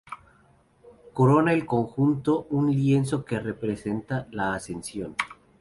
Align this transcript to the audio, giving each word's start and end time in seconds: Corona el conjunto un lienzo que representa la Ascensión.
Corona 1.13 1.53
el 1.53 1.67
conjunto 1.67 2.47
un 2.49 2.71
lienzo 2.75 3.23
que 3.23 3.39
representa 3.39 4.27
la 4.31 4.55
Ascensión. 4.55 5.15